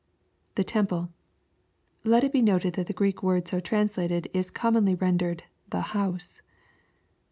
[0.55, 1.09] [The temple^
[2.03, 6.41] Let it be noted, that the Greek word so translated, is commonly rendered," The house."